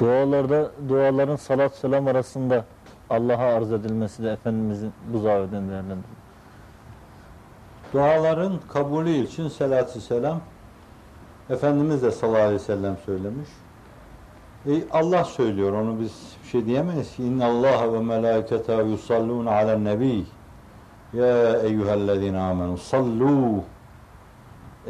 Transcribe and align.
Dualarda, 0.00 0.70
duaların 0.88 1.36
salat 1.36 1.74
selam 1.74 2.06
arasında 2.06 2.64
Allah'a 3.10 3.56
arz 3.56 3.72
edilmesi 3.72 4.22
de 4.22 4.32
Efendimizin 4.32 4.92
bu 5.12 5.18
zaveden 5.18 5.68
değerlendirildi. 5.68 6.22
Duaların 7.92 8.52
kabulü 8.72 9.10
için 9.10 9.48
selatü 9.48 10.00
selam 10.00 10.40
Efendimiz 11.50 12.02
de 12.02 12.10
sallallahu 12.10 12.40
aleyhi 12.40 12.54
ve 12.54 12.58
sellem 12.58 12.96
söylemiş. 13.06 13.48
E, 14.66 14.72
Allah 14.90 15.24
söylüyor 15.24 15.72
onu 15.72 16.00
biz 16.00 16.12
bir 16.42 16.48
şey 16.48 16.66
diyemeyiz 16.66 17.16
ki 17.16 17.24
İnna 17.24 17.46
Allah 17.46 17.92
ve 17.92 18.00
melâikete 18.00 18.74
yusallûne 18.74 19.50
alen 19.50 19.84
nebi 19.84 20.24
Ya 21.12 21.56
eyyühellezine 21.60 22.40
amenu 22.40 22.78
sallu 22.78 23.62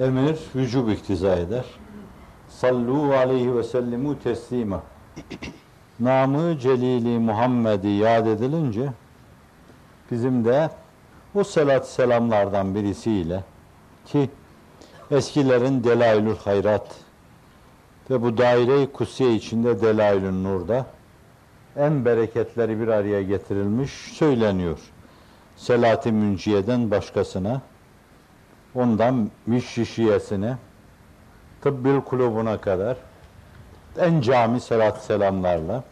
Emir 0.01 0.39
vücub 0.55 0.89
iktiza 0.89 1.37
eder. 1.37 1.65
Sallu 2.49 3.15
aleyhi 3.15 3.57
ve 3.57 3.63
sellimu 3.63 4.19
teslima 4.19 4.83
Namı 6.01 6.59
Celili 6.59 7.19
Muhammed'i 7.19 7.89
yad 7.89 8.27
edilince 8.27 8.93
bizim 10.11 10.45
de 10.45 10.71
o 11.35 11.45
selat 11.45 11.89
selamlardan 11.89 12.75
birisiyle 12.75 13.45
ki 14.07 14.31
eskilerin 15.11 15.85
Delailül 15.85 16.37
Hayrat 16.37 16.95
ve 18.11 18.23
bu 18.23 18.39
daire-i 18.39 18.93
kutsiye 18.93 19.35
içinde 19.35 19.81
Delailün 19.81 20.45
Nur'da 20.45 20.87
en 21.77 22.05
bereketleri 22.05 22.81
bir 22.81 22.89
araya 22.89 23.23
getirilmiş 23.23 23.91
söyleniyor. 23.91 24.79
Selat-ı 25.57 26.13
Münciye'den 26.13 26.91
başkasına, 26.91 27.61
ondan 28.75 29.31
Mişşişiyesine, 29.47 30.57
Tıbbil 31.63 32.01
Kulubuna 32.01 32.61
kadar 32.61 32.97
en 33.99 34.21
cami 34.21 34.61
selat 34.61 35.03
selamlarla 35.03 35.85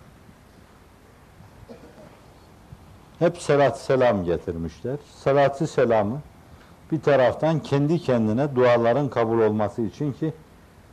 hep 3.18 3.38
selat 3.38 3.80
selam 3.80 4.24
getirmişler. 4.24 4.96
Salatı 5.16 5.66
selamı 5.66 6.20
bir 6.92 7.00
taraftan 7.00 7.58
kendi 7.60 7.98
kendine 7.98 8.56
duaların 8.56 9.08
kabul 9.08 9.40
olması 9.40 9.82
için 9.82 10.12
ki 10.12 10.32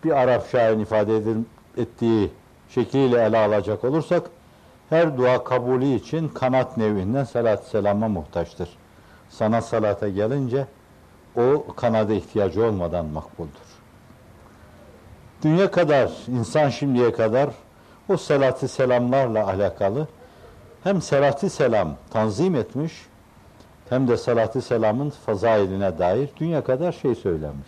bir 0.04 0.12
Arap 0.12 0.50
şairin 0.52 0.80
ifade 0.80 1.18
edil, 1.18 1.38
ettiği 1.78 2.32
şekliyle 2.70 3.24
ele 3.24 3.38
alacak 3.38 3.84
olursak 3.84 4.24
her 4.90 5.18
dua 5.18 5.44
kabulü 5.44 5.86
için 5.86 6.28
kanat 6.28 6.78
nevinden 6.78 7.24
salat 7.24 7.64
selama 7.64 8.08
muhtaçtır. 8.08 8.70
Sana 9.30 9.62
salata 9.62 10.10
gelince 10.10 10.68
o 11.36 11.66
kanada 11.76 12.14
ihtiyacı 12.14 12.66
olmadan 12.66 13.06
makbuldür. 13.06 13.67
Dünya 15.44 15.72
kadar, 15.72 16.12
insan 16.28 16.70
şimdiye 16.70 17.12
kadar 17.12 17.50
o 18.10 18.18
salatı 18.18 18.68
selamlarla 18.68 19.48
alakalı 19.48 20.08
hem 20.84 21.02
salatı 21.02 21.50
selam 21.50 21.96
tanzim 22.10 22.56
etmiş 22.56 22.94
hem 23.90 24.08
de 24.08 24.18
salatı 24.18 24.62
selamın 24.62 25.10
fazailine 25.10 26.00
dair 26.00 26.30
dünya 26.40 26.64
kadar 26.64 26.92
şey 26.92 27.16
söylemiş. 27.16 27.68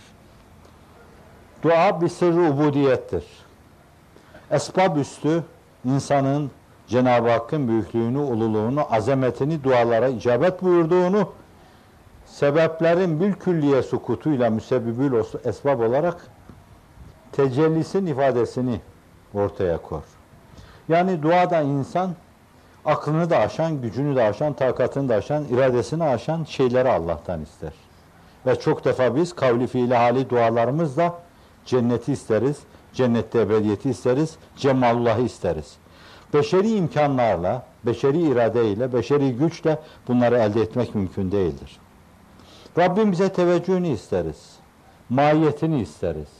Dua 1.64 2.02
bir 2.02 2.08
sırrı 2.08 2.42
ubudiyettir. 2.42 3.24
Esbab 4.52 4.98
üstü 4.98 5.44
insanın 5.86 6.52
Cenab-ı 6.88 7.30
Hakk'ın 7.30 7.68
büyüklüğünü, 7.68 8.18
ululuğunu, 8.18 8.94
azametini, 8.94 9.64
dualara 9.64 10.08
icabet 10.08 10.64
buyurduğunu 10.64 11.32
sebeplerin 12.26 13.20
bil 13.20 13.34
külliye 13.34 13.84
sukutuyla 13.84 14.50
müsebbibül 14.50 15.24
esbab 15.46 15.80
olarak 15.80 16.18
tecellisin 17.32 18.06
ifadesini 18.06 18.82
ortaya 19.34 19.78
kor. 19.78 20.04
Yani 20.90 21.24
duada 21.24 21.62
insan 21.62 22.16
aklını 22.86 23.30
da 23.30 23.38
aşan, 23.38 23.82
gücünü 23.82 24.16
de 24.16 24.24
aşan, 24.24 24.54
takatını 24.54 25.10
da 25.10 25.16
aşan, 25.16 25.46
iradesini 25.46 26.04
aşan 26.04 26.44
şeyleri 26.44 26.90
Allah'tan 26.90 27.42
ister. 27.42 27.74
Ve 28.46 28.60
çok 28.60 28.86
defa 28.86 29.16
biz 29.16 29.36
kavli 29.36 29.68
fiili 29.68 29.96
hali 29.96 30.30
dualarımızla 30.30 31.20
cenneti 31.66 32.14
isteriz, 32.14 32.58
cennette 32.94 33.42
ebediyeti 33.42 33.90
isteriz, 33.90 34.38
cemalullahı 34.58 35.22
isteriz. 35.22 35.78
Beşeri 36.34 36.72
imkanlarla, 36.76 37.66
beşeri 37.86 38.22
iradeyle, 38.22 38.94
beşeri 38.94 39.36
güçle 39.36 39.80
bunları 40.08 40.38
elde 40.38 40.62
etmek 40.62 40.96
mümkün 40.96 41.32
değildir. 41.32 41.80
Rabbim 42.78 43.12
bize 43.12 43.30
teveccühünü 43.30 43.88
isteriz, 43.88 44.56
mahiyetini 45.10 45.82
isteriz 45.82 46.39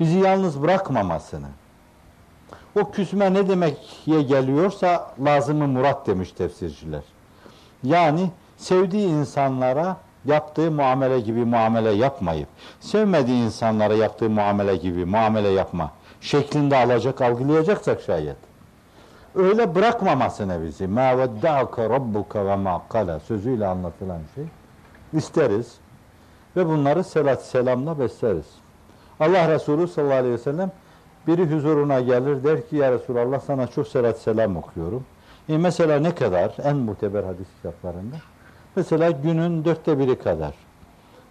Bizi 0.00 0.18
yalnız 0.18 0.62
bırakmamasını, 0.62 1.46
o 2.80 2.90
küsme 2.90 3.34
ne 3.34 3.48
demekye 3.48 4.22
geliyorsa 4.22 5.14
lazımı 5.24 5.68
murat 5.68 6.06
demiş 6.06 6.32
tefsirciler. 6.32 7.02
Yani 7.82 8.30
sevdiği 8.56 9.08
insanlara 9.08 9.96
yaptığı 10.24 10.70
muamele 10.70 11.20
gibi 11.20 11.44
muamele 11.44 11.90
yapmayıp, 11.90 12.48
sevmediği 12.80 13.44
insanlara 13.44 13.94
yaptığı 13.94 14.30
muamele 14.30 14.76
gibi 14.76 15.04
muamele 15.04 15.48
yapma 15.48 15.90
şeklinde 16.20 16.76
alacak, 16.76 17.20
algılayacaksak 17.20 18.02
şayet. 18.02 18.36
Öyle 19.34 19.74
bırakmamasını 19.74 20.62
bizi. 20.66 20.84
مَا 20.84 21.24
وَدَّعَكَ 21.24 21.74
رَبُّكَ 21.74 22.32
وَمَا 22.32 22.80
قَلَى 22.90 23.20
sözüyle 23.20 23.66
anlatılan 23.66 24.20
şey. 24.34 24.44
isteriz. 25.12 25.74
Ve 26.56 26.66
bunları 26.66 27.04
selat 27.04 27.42
selamla 27.42 27.98
besleriz. 27.98 28.46
Allah 29.19 29.49
Resulü 29.49 29.87
sallallahu 29.87 30.17
aleyhi 30.17 30.33
ve 30.33 30.37
sellem 30.37 30.71
biri 31.27 31.51
huzuruna 31.51 31.99
gelir 31.99 32.43
der 32.43 32.69
ki 32.69 32.75
ya 32.75 32.91
Resulallah 32.91 33.39
sana 33.39 33.67
çok 33.67 33.87
selat 33.87 34.17
selam 34.17 34.57
okuyorum. 34.57 35.05
E 35.49 35.57
mesela 35.57 35.99
ne 35.99 36.15
kadar? 36.15 36.55
En 36.63 36.77
muteber 36.77 37.23
hadis 37.23 37.47
kitaplarında. 37.57 38.15
Mesela 38.75 39.11
günün 39.11 39.65
dörtte 39.65 39.99
biri 39.99 40.19
kadar. 40.19 40.53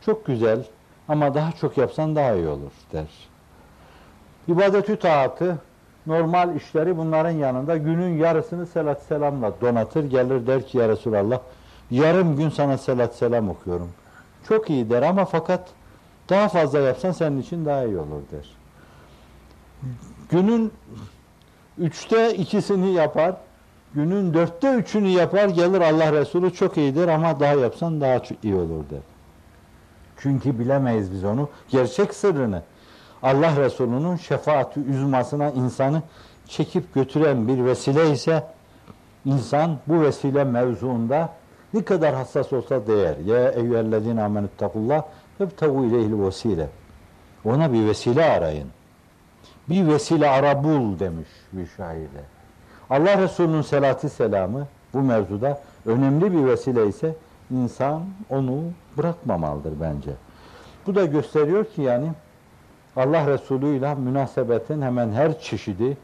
Çok 0.06 0.26
güzel 0.26 0.64
ama 1.08 1.34
daha 1.34 1.52
çok 1.52 1.78
yapsan 1.78 2.16
daha 2.16 2.34
iyi 2.34 2.48
olur 2.48 2.72
der. 2.92 3.06
İbadetü 4.48 4.96
taatı 4.96 5.58
normal 6.06 6.56
işleri 6.56 6.96
bunların 6.96 7.30
yanında 7.30 7.76
günün 7.76 8.18
yarısını 8.18 8.66
selat 8.66 9.02
selamla 9.02 9.52
donatır 9.60 10.04
gelir 10.04 10.46
der 10.46 10.66
ki 10.66 10.78
ya 10.78 10.88
Resulallah 10.88 11.40
yarım 11.90 12.36
gün 12.36 12.48
sana 12.48 12.78
selat 12.78 13.14
selam 13.14 13.48
okuyorum. 13.48 13.88
Çok 14.48 14.70
iyi 14.70 14.90
der 14.90 15.02
ama 15.02 15.24
fakat 15.24 15.68
daha 16.28 16.48
fazla 16.48 16.78
yapsan 16.78 17.12
senin 17.12 17.40
için 17.40 17.64
daha 17.64 17.84
iyi 17.84 17.98
olur 17.98 18.22
der. 18.32 18.50
Günün 20.30 20.72
üçte 21.78 22.34
ikisini 22.34 22.92
yapar, 22.92 23.36
günün 23.94 24.34
dörtte 24.34 24.74
üçünü 24.74 25.08
yapar, 25.08 25.48
gelir 25.48 25.80
Allah 25.80 26.12
Resulü 26.12 26.54
çok 26.54 26.76
iyidir 26.76 27.08
ama 27.08 27.40
daha 27.40 27.52
yapsan 27.52 28.00
daha 28.00 28.22
iyi 28.42 28.54
olur 28.54 28.90
der. 28.90 29.00
Çünkü 30.18 30.58
bilemeyiz 30.58 31.12
biz 31.12 31.24
onu, 31.24 31.48
gerçek 31.68 32.14
sırrını. 32.14 32.62
Allah 33.22 33.56
Resulü'nün 33.56 34.16
şefaati 34.16 34.80
üzmasına 34.80 35.50
insanı 35.50 36.02
çekip 36.48 36.94
götüren 36.94 37.48
bir 37.48 37.64
vesile 37.64 38.10
ise 38.10 38.44
insan 39.24 39.78
bu 39.86 40.02
vesile 40.02 40.44
mevzuunda 40.44 41.32
ne 41.74 41.84
kadar 41.84 42.14
hassas 42.14 42.52
olsa 42.52 42.86
değer. 42.86 43.16
Ya 43.16 43.50
eyyühellezine 43.50 44.22
amenüttakullah 44.22 45.02
Febtagu 45.38 45.84
ileyhil 45.84 46.22
vesile. 46.22 46.68
Ona 47.44 47.72
bir 47.72 47.86
vesile 47.86 48.24
arayın. 48.24 48.68
Bir 49.68 49.86
vesile 49.86 50.28
ara 50.30 50.64
bul 50.64 50.98
demiş 50.98 51.28
bir 51.52 51.66
şairde. 51.66 52.20
Allah 52.90 53.18
Resulü'nün 53.18 53.62
selatı 53.62 54.08
selamı 54.08 54.66
bu 54.94 54.98
mevzuda 54.98 55.60
önemli 55.86 56.32
bir 56.32 56.44
vesile 56.44 56.86
ise 56.86 57.14
insan 57.50 58.02
onu 58.30 58.62
bırakmamalıdır 58.98 59.72
bence. 59.80 60.10
Bu 60.86 60.94
da 60.94 61.04
gösteriyor 61.04 61.64
ki 61.64 61.82
yani 61.82 62.12
Allah 62.96 63.26
Resulü 63.26 63.76
ile 63.76 63.94
münasebetin 63.94 64.82
hemen 64.82 65.12
her 65.12 65.40
çeşidi 65.40 65.96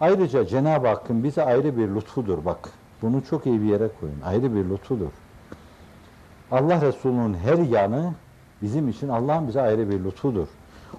ayrıca 0.00 0.46
Cenab-ı 0.46 0.88
Hakk'ın 0.88 1.24
bize 1.24 1.44
ayrı 1.44 1.76
bir 1.76 1.88
lütfudur 1.88 2.44
bak. 2.44 2.70
Bunu 3.02 3.24
çok 3.24 3.46
iyi 3.46 3.62
bir 3.62 3.66
yere 3.66 3.88
koyun. 4.00 4.20
Ayrı 4.24 4.54
bir 4.54 4.70
lütfudur. 4.70 5.12
Allah 6.50 6.80
Resulü'nün 6.80 7.34
her 7.34 7.58
yanı 7.58 8.12
bizim 8.62 8.88
için 8.88 9.08
Allah'ın 9.08 9.48
bize 9.48 9.60
ayrı 9.60 9.90
bir 9.90 10.04
lütfudur. 10.04 10.46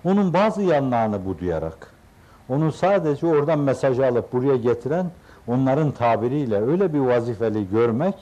Onun 0.05 0.33
bazı 0.33 0.61
yanlarını 0.61 1.25
bu 1.25 1.39
duyarak, 1.39 1.91
onu 2.49 2.71
sadece 2.71 3.27
oradan 3.27 3.59
mesajı 3.59 4.07
alıp 4.07 4.33
buraya 4.33 4.55
getiren 4.55 5.11
onların 5.47 5.91
tabiriyle 5.91 6.61
öyle 6.61 6.93
bir 6.93 6.99
vazifeli 6.99 7.69
görmek, 7.69 8.15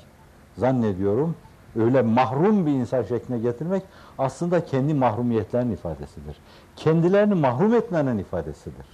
zannediyorum, 0.57 1.35
öyle 1.79 2.01
mahrum 2.01 2.65
bir 2.65 2.71
insan 2.71 3.03
şekline 3.03 3.39
getirmek 3.39 3.83
aslında 4.17 4.65
kendi 4.65 4.93
mahrumiyetlerinin 4.93 5.73
ifadesidir. 5.73 6.35
Kendilerini 6.75 7.33
mahrum 7.33 7.73
etmenin 7.73 8.17
ifadesidir. 8.17 8.85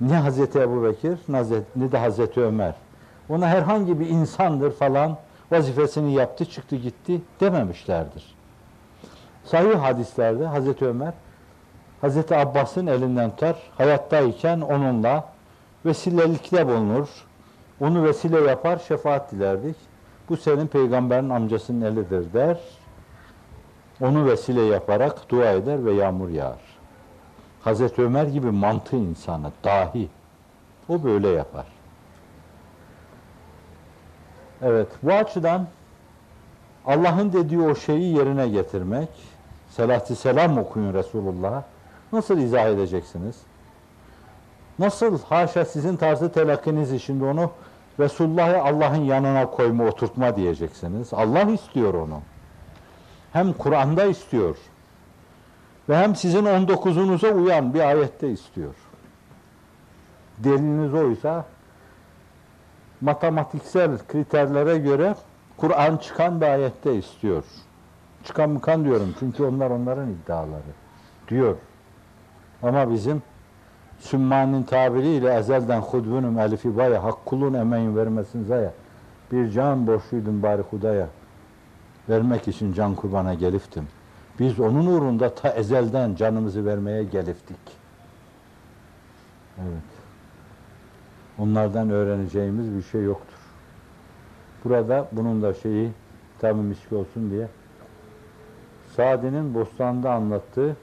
Ne 0.00 0.16
Hazreti 0.16 0.58
Ebu 0.58 0.84
Bekir 0.84 1.18
ne 1.76 1.92
de 1.92 1.98
Hazreti 1.98 2.40
Ömer. 2.40 2.74
Ona 3.28 3.48
herhangi 3.48 4.00
bir 4.00 4.08
insandır 4.08 4.70
falan 4.70 5.16
vazifesini 5.52 6.14
yaptı 6.14 6.44
çıktı 6.44 6.76
gitti 6.76 7.20
dememişlerdir. 7.40 8.35
Sahih 9.46 9.78
hadislerde 9.78 10.46
Hazreti 10.46 10.84
Ömer 10.84 11.12
Hazreti 12.00 12.36
Abbas'ın 12.36 12.86
elinden 12.86 13.30
tutar, 13.30 13.56
hayattayken 13.78 14.60
onunla 14.60 15.24
vesilelikte 15.86 16.66
bulunur. 16.66 17.08
Onu 17.80 18.04
vesile 18.04 18.40
yapar, 18.40 18.78
şefaat 18.88 19.32
dilerdik. 19.32 19.76
Bu 20.28 20.36
senin 20.36 20.66
peygamberin 20.66 21.30
amcasının 21.30 21.80
elidir 21.80 22.32
der. 22.32 22.58
Onu 24.00 24.26
vesile 24.26 24.62
yaparak 24.62 25.30
dua 25.30 25.50
eder 25.50 25.84
ve 25.84 25.92
yağmur 25.92 26.28
yağar. 26.28 26.60
Hazreti 27.60 28.02
Ömer 28.02 28.26
gibi 28.26 28.50
mantı 28.50 28.96
insanı, 28.96 29.52
dahi. 29.64 30.08
O 30.88 31.04
böyle 31.04 31.28
yapar. 31.28 31.66
Evet, 34.62 34.88
bu 35.02 35.12
açıdan 35.12 35.66
Allah'ın 36.86 37.32
dediği 37.32 37.60
o 37.60 37.74
şeyi 37.74 38.16
yerine 38.16 38.48
getirmek, 38.48 39.08
selatü 39.76 40.16
selam 40.16 40.58
okuyun 40.58 40.94
Resulullah'a. 40.94 41.64
Nasıl 42.12 42.38
izah 42.38 42.66
edeceksiniz? 42.66 43.36
Nasıl 44.78 45.22
haşa 45.22 45.64
sizin 45.64 45.96
tarzı 45.96 46.32
telakkiniz 46.32 47.02
şimdi 47.02 47.24
onu 47.24 47.50
Resulullah'ı 48.00 48.62
Allah'ın 48.62 49.04
yanına 49.04 49.50
koyma, 49.50 49.84
oturtma 49.84 50.36
diyeceksiniz. 50.36 51.14
Allah 51.14 51.42
istiyor 51.42 51.94
onu. 51.94 52.20
Hem 53.32 53.52
Kur'an'da 53.52 54.04
istiyor. 54.04 54.56
Ve 55.88 55.96
hem 55.96 56.16
sizin 56.16 56.44
19'unuza 56.44 57.32
uyan 57.32 57.74
bir 57.74 57.80
ayette 57.80 58.30
istiyor. 58.30 58.74
Deliliniz 60.38 60.94
oysa 60.94 61.44
matematiksel 63.00 63.98
kriterlere 64.08 64.78
göre 64.78 65.14
Kur'an 65.56 65.96
çıkan 65.96 66.40
bir 66.40 66.46
ayette 66.46 66.94
istiyor. 66.94 67.44
Çıkan 68.26 68.50
mıkan 68.50 68.84
diyorum 68.84 69.14
çünkü 69.18 69.44
onlar 69.44 69.70
onların 69.70 70.10
iddiaları 70.10 70.62
diyor. 71.28 71.56
Ama 72.62 72.90
bizim 72.90 73.22
Sümman'ın 73.98 74.62
tabiriyle 74.62 75.34
ezelden 75.34 75.80
hudbunum 75.80 76.38
elifi 76.38 76.76
baya 76.76 77.04
hakkulun 77.04 77.54
emeğin 77.54 77.96
vermesin 77.96 78.44
zaya. 78.44 78.72
Bir 79.32 79.50
can 79.50 79.86
borçluydum 79.86 80.42
bari 80.42 80.62
hudaya. 80.62 81.08
Vermek 82.08 82.48
için 82.48 82.72
can 82.72 82.94
kurbana 82.94 83.34
geliftim. 83.34 83.88
Biz 84.38 84.60
onun 84.60 84.86
uğrunda 84.86 85.34
ta 85.34 85.48
ezelden 85.48 86.14
canımızı 86.14 86.66
vermeye 86.66 87.04
geliftik. 87.04 87.58
Evet. 89.58 89.90
Onlardan 91.38 91.90
öğreneceğimiz 91.90 92.76
bir 92.76 92.82
şey 92.82 93.02
yoktur. 93.02 93.38
Burada 94.64 95.08
bunun 95.12 95.42
da 95.42 95.54
şeyi 95.54 95.92
tabi 96.38 96.60
miski 96.60 96.94
olsun 96.94 97.30
diye 97.30 97.48
Sadi'nin 98.96 99.54
Bostan'da 99.54 100.12
anlattığı 100.12 100.76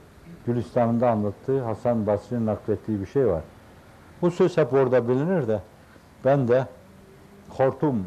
Gülistan'ında 0.46 1.10
anlattığı 1.10 1.64
Hasan 1.64 2.06
Basri'nin 2.06 2.46
naklettiği 2.46 3.00
bir 3.00 3.06
şey 3.06 3.26
var. 3.26 3.42
Bu 4.22 4.30
söz 4.30 4.56
hep 4.56 4.72
orada 4.72 5.08
bilinir 5.08 5.48
de 5.48 5.60
ben 6.24 6.48
de 6.48 6.66
Hortum 7.48 8.06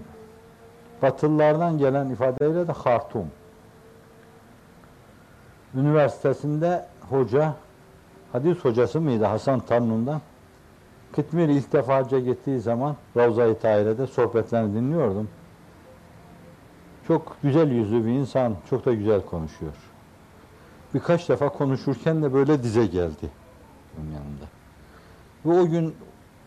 Batılılardan 1.01 1.77
gelen 1.77 2.09
ifadeyle 2.09 2.67
de 2.67 2.71
Hartum 2.71 3.27
Üniversitesinde 5.75 6.85
hoca 7.09 7.53
hadis 8.31 8.57
hocası 8.57 9.01
mıydı 9.01 9.25
Hasan 9.25 9.59
Tanrun'dan 9.59 10.21
Kıtmir 11.15 11.49
ilk 11.49 11.73
defa 11.73 11.95
hacca 11.95 12.19
gittiği 12.19 12.59
zaman 12.59 12.95
Ravza-i 13.17 13.59
Tahire'de 13.59 14.07
sohbetlerini 14.07 14.75
dinliyordum. 14.75 15.29
Çok 17.07 17.37
güzel 17.43 17.71
yüzlü 17.71 18.05
bir 18.05 18.11
insan, 18.11 18.55
çok 18.69 18.85
da 18.85 18.93
güzel 18.93 19.21
konuşuyor 19.21 19.73
birkaç 20.93 21.29
defa 21.29 21.49
konuşurken 21.49 22.23
de 22.23 22.33
böyle 22.33 22.63
dize 22.63 22.85
geldi 22.85 23.29
onun 23.97 24.11
yanında. 24.11 24.45
Ve 25.45 25.61
o 25.61 25.69
gün 25.71 25.95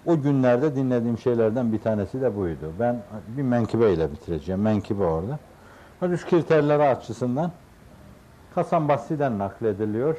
o 0.07 0.21
günlerde 0.21 0.77
dinlediğim 0.77 1.19
şeylerden 1.19 1.73
bir 1.73 1.79
tanesi 1.81 2.21
de 2.21 2.37
buydu. 2.37 2.73
Ben 2.81 3.03
bir 3.29 3.43
menkıbe 3.43 3.93
ile 3.93 4.13
bitireceğim. 4.13 4.61
Menkıbe 4.61 5.05
orada. 5.05 5.39
Hadis 6.01 6.27
kriterleri 6.27 6.83
açısından 6.83 7.53
Hasan 8.55 8.89
Basri'den 8.89 9.39
naklediliyor. 9.39 10.17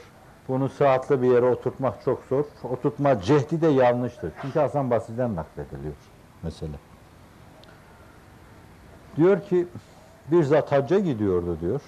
Bunu 0.48 0.70
sıhhatli 0.70 1.22
bir 1.22 1.28
yere 1.28 1.46
oturtmak 1.46 2.04
çok 2.06 2.24
zor. 2.30 2.46
Oturtma 2.64 3.22
cehdi 3.22 3.62
de 3.62 3.68
yanlıştır. 3.68 4.32
Çünkü 4.42 4.60
Hasan 4.60 4.90
Basri'den 4.90 5.36
naklediliyor 5.36 5.94
mesela. 6.44 6.74
Diyor 9.18 9.42
ki 9.42 9.68
bir 10.32 10.44
zat 10.44 10.72
hacca 10.72 11.00
gidiyordu 11.00 11.58
diyor. 11.62 11.82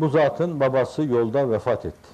Bu 0.00 0.08
zatın 0.08 0.60
babası 0.60 1.02
yolda 1.02 1.50
vefat 1.50 1.84
etti. 1.84 2.08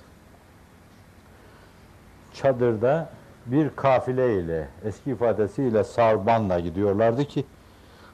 Çadırda 2.34 3.08
bir 3.46 3.70
kafile 3.76 4.40
ile 4.40 4.68
eski 4.84 5.10
ifadesiyle 5.10 5.84
sarbanla 5.84 6.60
gidiyorlardı 6.60 7.24
ki 7.24 7.44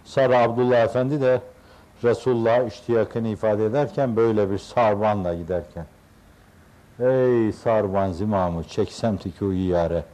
Sarı 0.04 0.38
Abdullah 0.38 0.84
Efendi 0.84 1.20
de 1.20 1.40
Resulullah 2.04 2.66
iştiyakını 2.66 3.28
ifade 3.28 3.66
ederken 3.66 4.16
böyle 4.16 4.50
bir 4.50 4.58
sarbanla 4.58 5.34
giderken 5.34 5.86
Ey 7.00 7.52
sarban 7.52 8.12
zimamı 8.12 8.64
çeksem 8.64 9.16
tiki 9.16 9.44
yare 9.44 10.04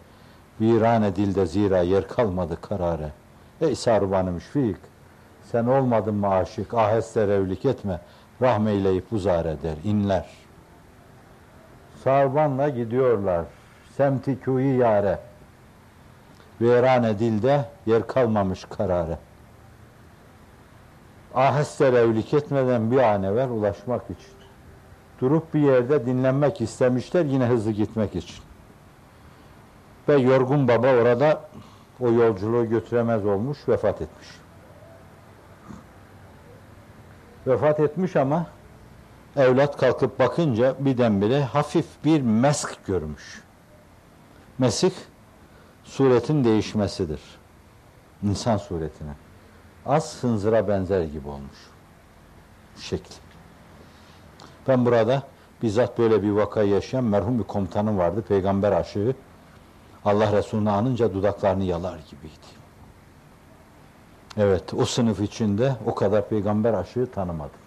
Virane 0.60 1.16
dilde 1.16 1.46
zira 1.46 1.78
yer 1.78 2.08
kalmadı 2.08 2.58
karare 2.60 3.12
Ey 3.60 3.75
sarbanı 3.75 4.32
müşfik 4.32 4.76
sen 5.52 5.66
olmadın 5.66 6.14
mı 6.14 6.28
aşık 6.28 6.75
aheste 6.75 7.26
revlik 7.26 7.64
etme 7.64 8.00
rahmeyleyip 8.43 9.12
uzar 9.12 9.44
eder, 9.44 9.75
inler. 9.85 10.26
Sarbanla 12.05 12.69
gidiyorlar. 12.69 13.44
Semti 13.96 14.40
kuyu 14.40 14.79
yare. 14.79 15.19
Verane 16.61 17.19
dilde 17.19 17.64
yer 17.87 18.06
kalmamış 18.06 18.64
kararı. 18.64 19.19
Aheste 21.35 21.93
revlik 21.93 22.35
etmeden 22.35 22.90
bir 22.90 22.99
an 22.99 23.23
evvel 23.23 23.50
ulaşmak 23.50 24.02
için. 24.05 24.38
Durup 25.20 25.55
bir 25.55 25.61
yerde 25.61 26.06
dinlenmek 26.06 26.61
istemişler 26.61 27.25
yine 27.25 27.46
hızlı 27.46 27.70
gitmek 27.70 28.17
için. 28.17 28.37
Ve 30.08 30.17
yorgun 30.17 30.69
baba 30.69 30.94
orada 30.94 31.41
o 32.00 32.12
yolculuğu 32.12 32.69
götüremez 32.69 33.26
olmuş, 33.26 33.69
vefat 33.69 34.02
etmiş. 34.02 34.29
Vefat 37.49 37.81
etmiş 37.81 38.17
ama 38.17 38.47
evlat 39.37 39.77
kalkıp 39.77 40.19
bakınca 40.19 40.75
birdenbire 40.79 41.45
hafif 41.45 41.87
bir 42.05 42.23
mesk 42.23 42.87
görmüş. 42.87 43.43
Mesih 44.59 44.93
suretin 45.85 46.45
değişmesidir. 46.45 47.20
İnsan 48.22 48.56
suretine. 48.56 49.13
Az 49.87 50.22
hınzıra 50.22 50.69
benzer 50.69 51.03
gibi 51.03 51.29
olmuş. 51.29 51.58
Şekli. 52.77 53.15
Ben 54.69 54.87
burada 54.87 55.22
bizzat 55.63 55.99
böyle 55.99 56.22
bir 56.22 56.31
vakayı 56.31 56.70
yaşayan 56.70 57.05
merhum 57.05 57.39
bir 57.39 57.44
komutanım 57.44 57.99
vardı. 57.99 58.25
Peygamber 58.29 58.72
aşığı. 58.72 59.15
Allah 60.05 60.32
Resulü'nü 60.32 60.70
anınca 60.70 61.15
dudaklarını 61.15 61.65
yalar 61.65 61.99
gibiydi. 62.11 62.57
Evet, 64.41 64.75
o 64.75 64.85
sınıf 64.85 65.21
içinde 65.21 65.77
o 65.87 65.95
kadar 65.95 66.29
peygamber 66.29 66.75
aşığı 66.75 67.11
tanımadım. 67.11 67.61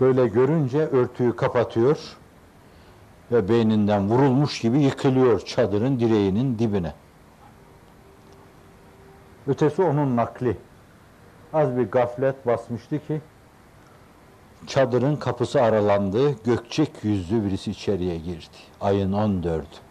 Böyle 0.00 0.28
görünce 0.28 0.78
örtüyü 0.78 1.36
kapatıyor 1.36 2.16
ve 3.32 3.48
beyninden 3.48 4.08
vurulmuş 4.08 4.60
gibi 4.60 4.78
yıkılıyor 4.78 5.40
çadırın 5.40 6.00
direğinin 6.00 6.58
dibine. 6.58 6.94
Ötesi 9.46 9.82
onun 9.82 10.16
nakli. 10.16 10.56
Az 11.52 11.76
bir 11.76 11.90
gaflet 11.90 12.46
basmıştı 12.46 13.06
ki 13.06 13.20
çadırın 14.66 15.16
kapısı 15.16 15.62
aralandı, 15.62 16.42
gökçek 16.44 17.04
yüzlü 17.04 17.44
birisi 17.44 17.70
içeriye 17.70 18.16
girdi. 18.16 18.56
Ayın 18.80 19.12
14'ü. 19.12 19.87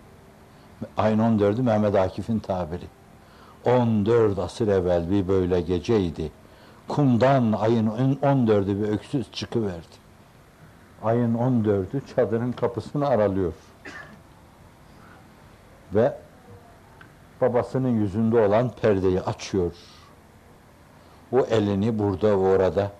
Ayın 0.97 1.19
14'ü 1.19 1.61
Mehmet 1.61 1.95
Akif'in 1.95 2.39
tabiri. 2.39 2.85
14 3.65 4.39
asır 4.39 4.67
evvel 4.67 5.11
bir 5.11 5.27
böyle 5.27 5.61
geceydi. 5.61 6.31
Kumdan 6.87 7.51
ayın 7.51 7.87
14'ü 8.21 8.83
bir 8.83 8.87
öksüz 8.87 9.31
çıkıverdi. 9.31 9.97
Ayın 11.03 11.33
14'ü 11.33 12.01
çadırın 12.15 12.51
kapısını 12.51 13.07
aralıyor. 13.07 13.53
Ve 15.93 16.17
babasının 17.41 17.89
yüzünde 17.89 18.39
olan 18.39 18.71
perdeyi 18.81 19.21
açıyor. 19.21 19.71
O 21.31 21.39
elini 21.39 21.99
burada 21.99 22.37
orada 22.37 22.91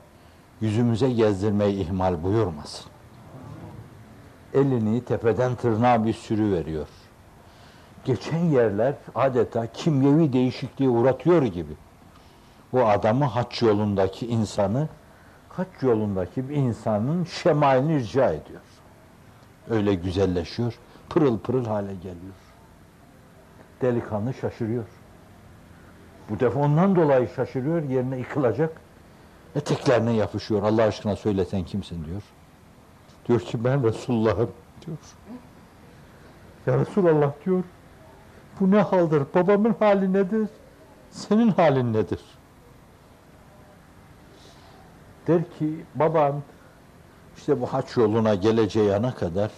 yüzümüze 0.62 1.12
gezdirmeyi 1.12 1.80
ihmal 1.80 2.24
buyurmasın. 2.24 2.86
Elini 4.54 5.06
tepeden 5.06 5.56
tırnağa 5.56 6.06
bir 6.06 6.14
sürü 6.14 6.52
veriyor 6.52 6.88
geçen 8.08 8.38
yerler 8.38 8.94
adeta 9.16 9.68
kimyevi 9.68 10.34
değişikliğe 10.34 10.90
uğratıyor 10.90 11.44
gibi. 11.44 11.74
Bu 12.74 12.88
adamı 12.88 13.26
haç 13.26 13.62
yolundaki 13.62 14.28
insanı 14.28 14.88
haç 15.50 15.68
yolundaki 15.82 16.50
bir 16.50 16.56
insanın 16.56 17.24
şemalini 17.24 18.00
rica 18.00 18.30
ediyor. 18.30 18.62
Öyle 19.70 19.96
güzelleşiyor. 19.96 20.80
Pırıl 21.10 21.40
pırıl 21.40 21.66
hale 21.66 21.96
geliyor. 21.96 22.36
Delikanlı 23.82 24.34
şaşırıyor. 24.34 24.86
Bu 26.30 26.40
defa 26.40 26.60
ondan 26.60 26.96
dolayı 26.96 27.30
şaşırıyor. 27.36 27.84
Yerine 27.84 28.18
yıkılacak. 28.18 28.82
Eteklerine 29.56 30.14
yapışıyor. 30.14 30.64
Allah 30.64 30.84
aşkına 30.84 31.16
söyle 31.16 31.46
sen 31.46 31.64
kimsin 31.64 32.06
diyor. 32.06 32.22
Diyor 33.28 33.40
ki 33.40 33.64
ben 33.64 33.84
Resulullah'ım 33.84 34.52
diyor. 34.86 34.98
Ya 36.68 36.80
Resulallah 36.80 37.32
diyor. 37.46 37.64
Bu 38.60 38.72
ne 38.72 38.82
haldir? 38.82 39.24
Babamın 39.36 39.76
hali 39.80 40.14
nedir? 40.14 40.50
Senin 41.12 41.48
halin 41.48 41.94
nedir? 41.94 42.20
Der 45.28 45.42
ki 45.60 45.86
baban 45.96 46.42
işte 47.38 47.62
bu 47.62 47.74
haç 47.74 47.98
yoluna 47.98 48.36
geleceği 48.36 48.96
ana 48.96 49.16
kadar 49.16 49.52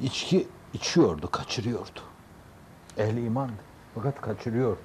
içki 0.00 0.48
içiyordu, 0.74 1.30
kaçırıyordu. 1.30 2.00
Ehli 2.98 3.24
imandı. 3.24 3.52
Fakat 3.94 4.20
kaçırıyordu. 4.20 4.80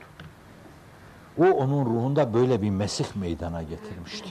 O 1.38 1.46
onun 1.46 1.86
ruhunda 1.86 2.34
böyle 2.34 2.62
bir 2.62 2.70
mesih 2.70 3.16
meydana 3.16 3.63
getirmişti. 3.63 4.30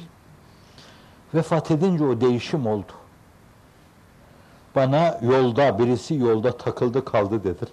Vefat 1.34 1.70
edince 1.70 2.04
o 2.04 2.20
değişim 2.20 2.66
oldu. 2.66 2.92
Bana 4.74 5.18
yolda, 5.22 5.78
birisi 5.78 6.14
yolda 6.14 6.56
takıldı 6.56 7.04
kaldı 7.04 7.44
dediler. 7.44 7.68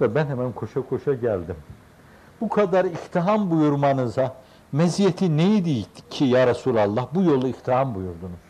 Ve 0.00 0.14
ben 0.14 0.26
hemen 0.26 0.52
koşa 0.52 0.82
koşa 0.88 1.14
geldim. 1.14 1.56
Bu 2.40 2.48
kadar 2.48 2.84
iktiham 2.84 3.50
buyurmanıza 3.50 4.34
meziyeti 4.72 5.36
neydi 5.36 5.84
ki 6.10 6.24
ya 6.24 6.46
Resulallah 6.46 7.06
bu 7.14 7.22
yolu 7.22 7.48
iktiham 7.48 7.94
buyurdunuz? 7.94 8.40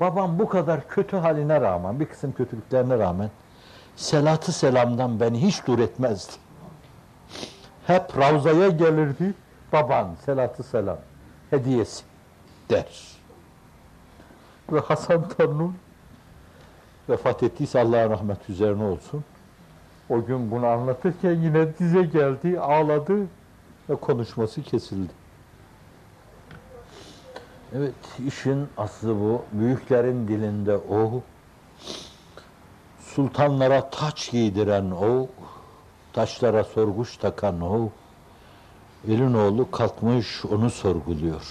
Babam 0.00 0.38
bu 0.38 0.48
kadar 0.48 0.88
kötü 0.88 1.16
haline 1.16 1.60
rağmen, 1.60 2.00
bir 2.00 2.06
kısım 2.06 2.32
kötülüklerine 2.32 2.98
rağmen 2.98 3.30
selatı 3.96 4.52
selamdan 4.52 5.20
beni 5.20 5.42
hiç 5.42 5.66
dur 5.66 5.78
etmezdi. 5.78 6.32
Hep 7.86 8.18
Ravza'ya 8.18 8.68
gelirdi, 8.68 9.34
baban 9.72 10.08
selatı 10.24 10.62
selam 10.62 10.98
hediyesi 11.50 12.04
der. 12.70 13.16
Ve 14.72 14.80
Hasan 14.80 15.28
Tanrı 15.28 15.68
vefat 17.08 17.42
ettiyse 17.42 17.80
Allah'a 17.80 18.10
rahmet 18.10 18.50
üzerine 18.50 18.84
olsun. 18.84 19.24
O 20.10 20.24
gün 20.24 20.50
bunu 20.50 20.66
anlatırken 20.66 21.32
yine 21.32 21.78
dize 21.78 22.02
geldi, 22.02 22.60
ağladı 22.60 23.26
ve 23.90 23.96
konuşması 23.96 24.62
kesildi. 24.62 25.12
Evet, 27.76 27.94
işin 28.26 28.68
aslı 28.76 29.20
bu. 29.20 29.42
Büyüklerin 29.52 30.28
dilinde 30.28 30.76
o. 30.76 31.22
Sultanlara 33.00 33.90
taç 33.90 34.30
giydiren 34.30 34.90
o. 34.90 35.26
Taşlara 36.12 36.64
sorguç 36.64 37.16
takan 37.16 37.60
o. 37.60 37.88
Elin 39.08 39.34
oğlu 39.34 39.70
kalkmış 39.70 40.44
onu 40.44 40.70
sorguluyor. 40.70 41.42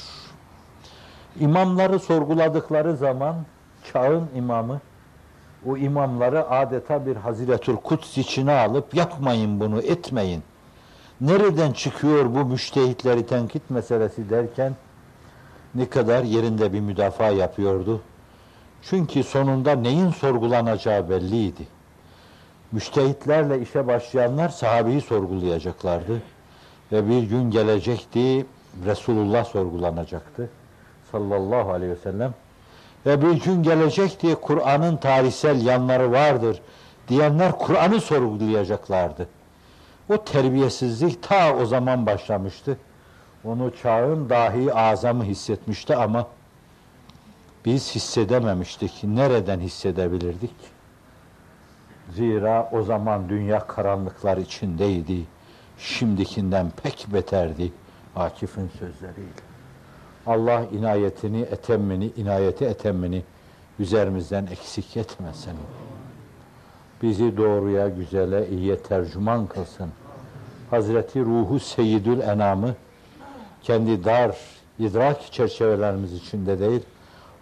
İmamları 1.40 2.00
sorguladıkları 2.00 2.98
zaman 2.98 3.36
çağın 3.94 4.30
imamı 4.36 4.82
o 5.66 5.78
imamları 5.78 6.50
adeta 6.50 7.06
bir 7.06 7.16
Haziretül 7.16 7.76
Kuds 7.76 8.18
içine 8.18 8.52
alıp 8.52 8.96
yapmayın 8.96 9.60
bunu, 9.60 9.82
etmeyin. 9.82 10.44
Nereden 11.22 11.72
çıkıyor 11.72 12.26
bu 12.26 12.46
müştehitleri 12.46 13.26
tenkit 13.26 13.70
meselesi 13.70 14.30
derken 14.30 14.76
ne 15.76 15.90
kadar 15.90 16.24
yerinde 16.24 16.74
bir 16.74 16.80
müdafaa 16.80 17.30
yapıyordu. 17.30 18.02
Çünkü 18.82 19.24
sonunda 19.24 19.76
neyin 19.76 20.10
sorgulanacağı 20.10 21.10
belliydi. 21.10 21.68
Müştehitlerle 22.72 23.62
işe 23.62 23.88
başlayanlar 23.88 24.50
sahabeyi 24.50 25.02
sorgulayacaklardı. 25.02 26.22
Ve 26.92 27.10
bir 27.10 27.24
gün 27.24 27.52
gelecekti, 27.52 28.46
Resulullah 28.86 29.46
sorgulanacaktı. 29.46 30.50
Sallallahu 31.12 31.72
aleyhi 31.72 31.92
ve 31.92 31.96
sellem. 31.96 32.34
Ve 33.06 33.22
bir 33.22 33.44
gün 33.44 33.64
gelecekti, 33.64 34.36
Kur'an'ın 34.42 34.98
tarihsel 34.98 35.66
yanları 35.66 36.12
vardır 36.12 36.62
diyenler 37.08 37.52
Kur'an'ı 37.52 38.02
sorgulayacaklardı. 38.02 39.28
O 40.10 40.24
terbiyesizlik 40.24 41.24
ta 41.24 41.56
o 41.56 41.66
zaman 41.66 42.06
başlamıştı. 42.06 42.78
Onu 43.44 43.72
çağın 43.82 44.30
dahi 44.30 44.74
azamı 44.74 45.24
hissetmişti 45.24 45.96
ama 45.96 46.28
biz 47.66 47.96
hissedememiştik. 47.96 49.04
Nereden 49.04 49.60
hissedebilirdik? 49.60 50.56
Zira 52.16 52.70
o 52.72 52.84
zaman 52.84 53.30
dünya 53.30 53.60
karanlıklar 53.60 54.38
içindeydi. 54.38 55.26
Şimdikinden 55.78 56.72
pek 56.84 57.08
beterdi 57.14 57.72
Akif'in 58.16 58.70
sözleriyle. 58.80 59.49
Allah 60.30 60.66
inayetini, 60.72 61.42
etemmini, 61.42 62.12
inayeti 62.18 62.66
etemmini 62.66 63.24
üzerimizden 63.80 64.46
eksik 64.46 64.98
etmesin. 64.98 65.54
Bizi 67.02 67.38
doğruya, 67.38 67.90
güzele, 67.90 68.50
iyiye 68.50 68.78
tercüman 68.78 69.48
kılsın. 69.48 69.90
Hazreti 70.70 71.20
Ruhu 71.20 71.60
Seyyidül 71.60 72.20
Enam'ı 72.20 72.76
kendi 73.62 74.04
dar 74.04 74.38
idrak 74.80 75.32
çerçevelerimiz 75.32 76.14
içinde 76.14 76.60
değil, 76.60 76.82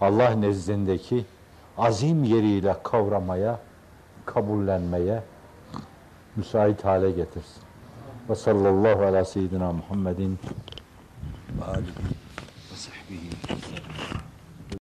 Allah 0.01 0.29
nezdindeki 0.29 1.25
azim 1.77 2.23
yeriyle 2.23 2.75
kavramaya, 2.83 3.59
kabullenmeye 4.25 5.23
müsait 6.35 6.85
hale 6.85 7.11
getirsin. 7.11 7.63
Ve 8.29 8.35
sallallahu 8.35 9.05
ala 9.05 9.25
seyyidina 9.25 9.71
Muhammedin 9.71 10.39
ve 11.59 11.65
alihi 11.65 12.26
ve 13.09 13.15
sahbihi. 13.47 14.16